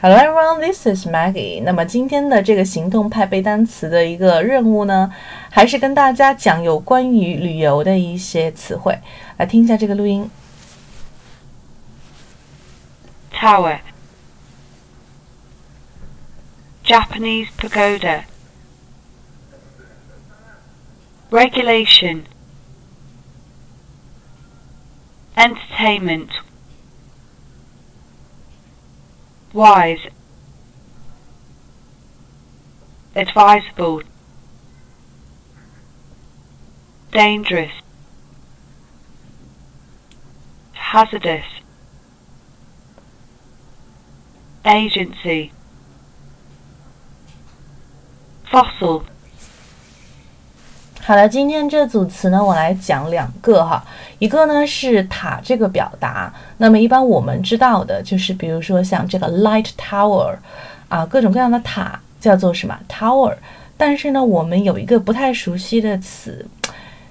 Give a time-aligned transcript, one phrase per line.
[0.00, 1.62] Hello everyone, this is Maggie。
[1.62, 5.12] 那么今天的这个行动派背单词的一个任务呢，
[5.48, 8.98] 还是跟大家讲有关于旅游的一些词汇。
[9.36, 10.28] 来听一下这个录音。
[13.32, 13.78] Tower
[16.84, 18.24] Japanese pagoda
[21.30, 22.22] Regulation
[25.36, 26.28] Entertainment
[29.57, 30.05] Wise,
[33.15, 34.03] advisable,
[37.11, 37.71] dangerous,
[40.73, 41.47] hazardous,
[44.63, 45.51] agency,
[48.51, 49.07] fossil.
[51.07, 53.81] 好了，今天这组词呢，我来讲两个哈。
[54.19, 60.35] 一个呢是塔这个表达，那么一般我们知道的就是，比如说像这个 light tower
[60.89, 63.33] 啊，各种各样的塔叫做什么 tower。
[63.77, 66.45] 但是呢，我们有一个不太熟悉的词，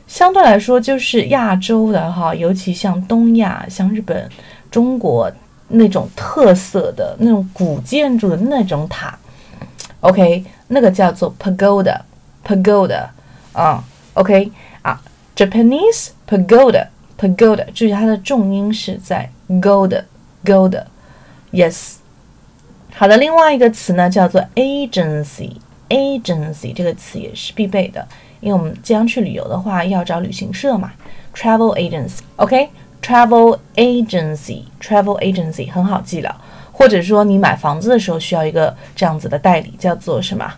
[0.07, 4.29] 相对来说就是亚洲的哈，尤其像东亚、像日本、
[4.71, 5.33] 中国
[5.69, 9.19] 那种特色的那种古建筑的那种塔。
[10.01, 13.07] OK，那个叫做 pagoda，pagoda。
[13.57, 15.01] 啊，OK 啊
[15.35, 21.95] ，Japanese pagoda，pagoda，注意它的重音是在 gold，gold，yes。
[22.95, 28.07] 好的，另外一个词呢叫做 agency，agency 这个词也是必备的，
[28.41, 30.93] 因为我们将去旅游的话要找旅行社嘛
[31.35, 36.39] ，travel agency，OK，travel agency，travel agency 很好记了，
[36.73, 40.53] 或者说你买房子的时候需要一个这样子的代理，叫做什么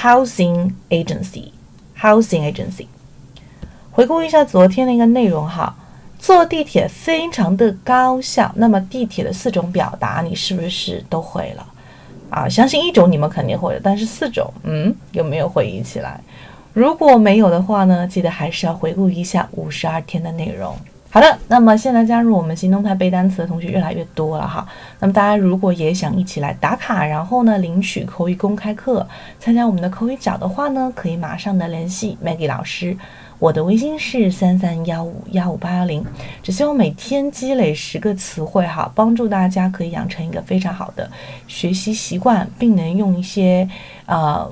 [0.00, 1.50] ？housing agency。
[2.00, 2.86] Housing agency。
[3.90, 5.74] 回顾一下昨天的一个内容哈，
[6.18, 8.52] 坐地铁非常的高效。
[8.54, 11.66] 那么地铁的四种表达，你是不是都会了
[12.28, 12.48] 啊？
[12.48, 16.20] 相信一种你们肯定会的，但是四种，嗯，有没有回忆起来？
[16.74, 20.76] 如果没有的话呢，记得还是要回顾一下五十二天的内容。
[21.16, 24.68] 好的，那么现在加入我们行动派背单词的同学越来越多了哈。
[25.00, 29.08] 那么大家如果也想一起来打卡，然后呢领取口语公开课，
[29.40, 32.94] 参加我们的口语角的话呢，可以马上的联系 Maggie 老师，
[33.38, 36.04] 我的微信是三三幺五幺五八幺零。
[36.42, 41.10] 只希望每天积累十个词汇哈，帮助大家可以养成一个非常好的
[41.48, 43.66] 学习习惯，并能用一些
[44.04, 44.46] 呃，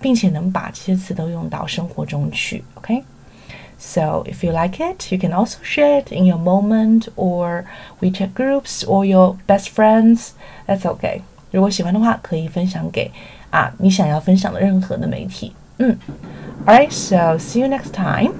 [0.00, 2.64] 并且能把这些词都用到生活中去。
[2.74, 3.04] OK。
[3.79, 7.65] So if you like it, you can also share it in your moment or
[7.99, 10.33] WeChat groups or your best friends.
[10.67, 11.21] That's okay.
[11.51, 13.11] 如果喜欢的话，可以分享给
[13.49, 15.53] 啊你想要分享的任何的媒体。
[15.77, 15.97] 嗯，
[16.65, 18.33] Alright, so see you next time.